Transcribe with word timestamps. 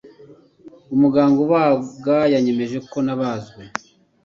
Umuganga 0.93 1.37
ubaga 1.45 2.17
yanyemeje 2.33 2.77
ko 2.89 2.97
nabazwe. 3.05 3.61